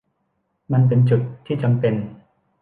[0.71, 1.95] มันเป็นจุดที่จำเป็น